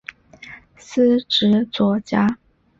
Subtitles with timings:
[0.79, 2.39] 司职左闸。